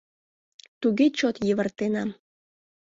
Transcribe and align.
Туге 0.81 1.07
чот 1.17 1.35
йывыртенам. 1.47 2.09